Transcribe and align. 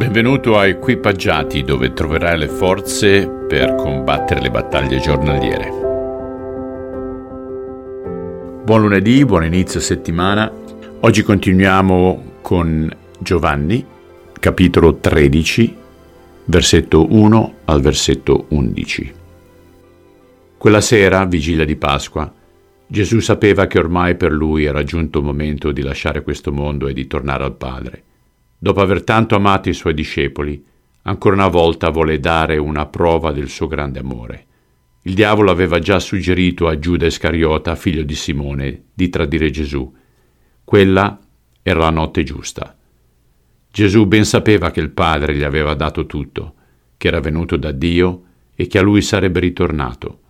Benvenuto 0.00 0.56
a 0.56 0.66
Equipaggiati 0.66 1.62
dove 1.62 1.92
troverai 1.92 2.38
le 2.38 2.48
forze 2.48 3.28
per 3.28 3.74
combattere 3.74 4.40
le 4.40 4.50
battaglie 4.50 4.98
giornaliere. 4.98 5.68
Buon 8.64 8.80
lunedì, 8.80 9.22
buon 9.26 9.44
inizio 9.44 9.78
settimana. 9.78 10.50
Oggi 11.00 11.22
continuiamo 11.22 12.38
con 12.40 12.90
Giovanni, 13.18 13.84
capitolo 14.32 14.96
13, 14.96 15.76
versetto 16.46 17.12
1 17.12 17.54
al 17.66 17.82
versetto 17.82 18.46
11. 18.48 19.12
Quella 20.56 20.80
sera, 20.80 21.26
vigilia 21.26 21.66
di 21.66 21.76
Pasqua, 21.76 22.32
Gesù 22.86 23.18
sapeva 23.18 23.66
che 23.66 23.78
ormai 23.78 24.16
per 24.16 24.32
lui 24.32 24.64
era 24.64 24.82
giunto 24.82 25.18
il 25.18 25.26
momento 25.26 25.72
di 25.72 25.82
lasciare 25.82 26.22
questo 26.22 26.52
mondo 26.52 26.88
e 26.88 26.94
di 26.94 27.06
tornare 27.06 27.44
al 27.44 27.54
Padre. 27.54 28.04
Dopo 28.62 28.82
aver 28.82 29.04
tanto 29.04 29.36
amato 29.36 29.70
i 29.70 29.72
suoi 29.72 29.94
discepoli, 29.94 30.62
ancora 31.04 31.34
una 31.34 31.48
volta 31.48 31.88
vuole 31.88 32.20
dare 32.20 32.58
una 32.58 32.84
prova 32.84 33.32
del 33.32 33.48
suo 33.48 33.66
grande 33.66 34.00
amore. 34.00 34.46
Il 35.04 35.14
diavolo 35.14 35.50
aveva 35.50 35.78
già 35.78 35.98
suggerito 35.98 36.68
a 36.68 36.78
Giuda 36.78 37.06
Iscariota, 37.06 37.74
figlio 37.74 38.02
di 38.02 38.14
Simone, 38.14 38.82
di 38.92 39.08
tradire 39.08 39.48
Gesù. 39.48 39.90
Quella 40.62 41.18
era 41.62 41.78
la 41.78 41.88
notte 41.88 42.22
giusta. 42.22 42.76
Gesù 43.72 44.04
ben 44.04 44.26
sapeva 44.26 44.70
che 44.70 44.80
il 44.80 44.90
Padre 44.90 45.34
gli 45.34 45.42
aveva 45.42 45.72
dato 45.72 46.04
tutto, 46.04 46.54
che 46.98 47.08
era 47.08 47.20
venuto 47.20 47.56
da 47.56 47.72
Dio 47.72 48.24
e 48.54 48.66
che 48.66 48.78
a 48.78 48.82
lui 48.82 49.00
sarebbe 49.00 49.40
ritornato. 49.40 50.20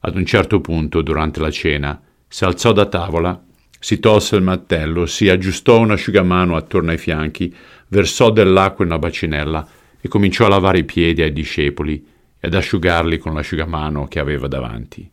Ad 0.00 0.16
un 0.16 0.24
certo 0.24 0.62
punto, 0.62 1.02
durante 1.02 1.38
la 1.38 1.50
cena, 1.50 2.00
si 2.26 2.44
alzò 2.44 2.72
da 2.72 2.86
tavola 2.86 3.44
si 3.82 3.98
tolse 3.98 4.36
il 4.36 4.42
mattello, 4.42 5.06
si 5.06 5.28
aggiustò 5.28 5.80
un 5.80 5.90
asciugamano 5.90 6.54
attorno 6.54 6.92
ai 6.92 6.98
fianchi, 6.98 7.52
versò 7.88 8.30
dell'acqua 8.30 8.84
in 8.84 8.92
una 8.92 9.00
bacinella 9.00 9.68
e 10.00 10.06
cominciò 10.06 10.46
a 10.46 10.50
lavare 10.50 10.78
i 10.78 10.84
piedi 10.84 11.20
ai 11.20 11.32
discepoli 11.32 12.06
e 12.38 12.46
ad 12.46 12.54
asciugarli 12.54 13.18
con 13.18 13.34
l'asciugamano 13.34 14.06
che 14.06 14.20
aveva 14.20 14.46
davanti. 14.46 15.10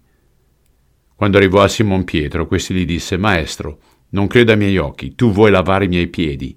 Quando 1.16 1.38
arrivò 1.38 1.64
a 1.64 1.68
Simon 1.68 2.04
Pietro, 2.04 2.46
questi 2.46 2.76
gli 2.76 2.86
disse, 2.86 3.18
Maestro, 3.18 3.80
non 4.10 4.28
creda 4.28 4.52
ai 4.52 4.60
miei 4.60 4.78
occhi, 4.78 5.16
tu 5.16 5.32
vuoi 5.32 5.50
lavare 5.50 5.86
i 5.86 5.90
miei 5.90 6.08
piedi? 6.08 6.56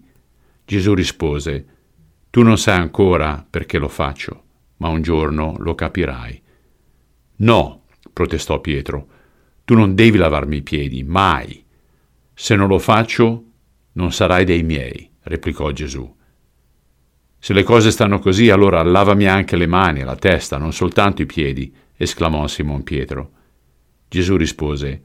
Gesù 0.66 0.92
rispose, 0.92 1.64
Tu 2.28 2.42
non 2.42 2.58
sai 2.58 2.78
ancora 2.78 3.42
perché 3.48 3.78
lo 3.78 3.88
faccio, 3.88 4.42
ma 4.77 4.88
un 4.88 5.00
giorno 5.00 5.56
lo 5.60 5.74
capirai. 5.74 6.42
No, 7.36 7.84
protestò 8.12 8.60
Pietro, 8.60 9.06
tu 9.64 9.74
non 9.74 9.94
devi 9.94 10.18
lavarmi 10.18 10.56
i 10.58 10.62
piedi, 10.62 11.02
mai. 11.05 11.61
Se 12.34 12.56
non 12.56 12.69
lo 12.69 12.78
faccio, 12.78 13.44
non 13.92 14.12
sarai 14.12 14.44
dei 14.44 14.62
miei, 14.62 15.11
replicò 15.22 15.70
Gesù. 15.70 16.16
Se 17.39 17.52
le 17.52 17.62
cose 17.64 17.91
stanno 17.91 18.20
così, 18.20 18.50
allora 18.50 18.83
lavami 18.83 19.27
anche 19.27 19.56
le 19.56 19.66
mani 19.66 20.02
la 20.02 20.16
testa, 20.16 20.58
non 20.58 20.72
soltanto 20.72 21.22
i 21.22 21.27
piedi, 21.27 21.74
esclamò 21.97 22.47
Simon 22.47 22.83
Pietro. 22.84 23.30
Gesù 24.08 24.36
rispose, 24.36 25.02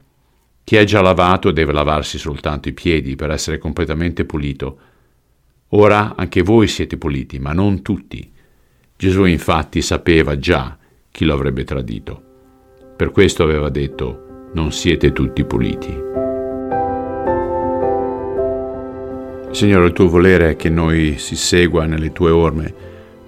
Chi 0.62 0.76
è 0.76 0.84
già 0.84 1.00
lavato 1.00 1.50
deve 1.50 1.72
lavarsi 1.72 2.18
soltanto 2.18 2.68
i 2.68 2.74
piedi 2.74 3.16
per 3.16 3.30
essere 3.30 3.58
completamente 3.58 4.24
pulito. 4.24 4.78
Ora 5.70 6.14
anche 6.14 6.42
voi 6.42 6.68
siete 6.68 6.96
puliti, 6.96 7.38
ma 7.38 7.52
non 7.52 7.82
tutti. 7.82 8.30
Gesù 8.96 9.24
infatti 9.24 9.82
sapeva 9.82 10.38
già 10.38 10.76
chi 11.10 11.24
lo 11.24 11.34
avrebbe 11.34 11.64
tradito. 11.64 12.22
Per 12.96 13.10
questo 13.10 13.42
aveva 13.42 13.68
detto, 13.68 14.50
non 14.52 14.72
siete 14.72 15.12
tutti 15.12 15.44
puliti. 15.44 16.17
Signore, 19.50 19.86
il 19.86 19.92
tuo 19.92 20.08
volere 20.08 20.50
è 20.50 20.56
che 20.56 20.68
noi 20.68 21.16
si 21.18 21.34
segua 21.34 21.84
nelle 21.86 22.12
tue 22.12 22.30
orme, 22.30 22.72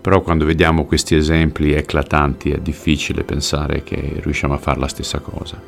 però 0.01 0.21
quando 0.21 0.45
vediamo 0.45 0.85
questi 0.85 1.17
esempi 1.17 1.73
eclatanti 1.73 2.51
è 2.51 2.59
difficile 2.59 3.25
pensare 3.25 3.83
che 3.83 4.21
riusciamo 4.21 4.55
a 4.55 4.59
fare 4.59 4.79
la 4.79 4.87
stessa 4.87 5.19
cosa. 5.19 5.61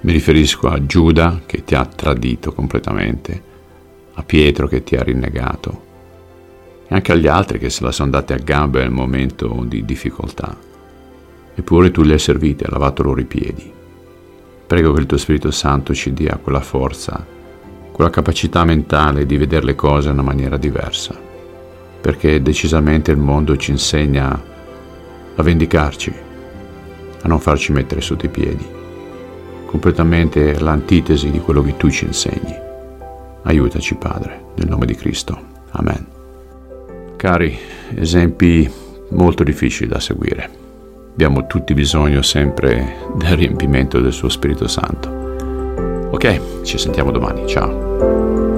Mi 0.00 0.12
riferisco 0.12 0.68
a 0.68 0.84
Giuda 0.84 1.40
che 1.46 1.64
ti 1.64 1.74
ha 1.74 1.86
tradito 1.86 2.52
completamente, 2.52 3.42
a 4.14 4.22
Pietro 4.22 4.66
che 4.66 4.82
ti 4.82 4.96
ha 4.96 5.02
rinnegato 5.02 5.82
e 6.86 6.94
anche 6.94 7.12
agli 7.12 7.26
altri 7.26 7.58
che 7.58 7.70
se 7.70 7.82
la 7.84 7.92
sono 7.92 8.10
date 8.10 8.34
a 8.34 8.38
gambe 8.38 8.80
nel 8.80 8.90
momento 8.90 9.64
di 9.66 9.84
difficoltà. 9.84 10.54
Eppure 11.54 11.90
tu 11.90 12.02
li 12.02 12.12
hai 12.12 12.18
serviti, 12.18 12.64
hai 12.64 12.70
lavato 12.70 13.02
loro 13.02 13.20
i 13.20 13.24
piedi. 13.24 13.72
Prego 14.66 14.92
che 14.92 15.00
il 15.00 15.06
tuo 15.06 15.16
Spirito 15.16 15.50
Santo 15.50 15.94
ci 15.94 16.12
dia 16.12 16.38
quella 16.42 16.60
forza 16.60 17.33
quella 17.94 18.10
capacità 18.10 18.64
mentale 18.64 19.24
di 19.24 19.36
vedere 19.36 19.66
le 19.66 19.76
cose 19.76 20.08
in 20.08 20.14
una 20.14 20.24
maniera 20.24 20.56
diversa, 20.56 21.16
perché 22.00 22.42
decisamente 22.42 23.12
il 23.12 23.18
mondo 23.18 23.56
ci 23.56 23.70
insegna 23.70 24.32
a 25.36 25.42
vendicarci, 25.44 26.12
a 27.22 27.28
non 27.28 27.38
farci 27.38 27.70
mettere 27.70 28.00
sotto 28.00 28.26
i 28.26 28.30
piedi, 28.30 28.66
completamente 29.66 30.58
l'antitesi 30.58 31.30
di 31.30 31.38
quello 31.38 31.62
che 31.62 31.76
tu 31.76 31.88
ci 31.88 32.04
insegni. 32.06 32.52
Aiutaci 33.44 33.94
Padre, 33.94 34.42
nel 34.56 34.68
nome 34.68 34.86
di 34.86 34.96
Cristo. 34.96 35.38
Amen. 35.70 36.04
Cari, 37.14 37.56
esempi 37.94 38.68
molto 39.10 39.44
difficili 39.44 39.88
da 39.88 40.00
seguire. 40.00 40.50
Abbiamo 41.12 41.46
tutti 41.46 41.74
bisogno 41.74 42.22
sempre 42.22 42.96
del 43.14 43.36
riempimento 43.36 44.00
del 44.00 44.12
suo 44.12 44.28
Spirito 44.28 44.66
Santo. 44.66 45.13
Ok, 46.14 46.62
ci 46.62 46.78
sentiamo 46.78 47.10
domani, 47.10 47.44
ciao. 47.44 48.53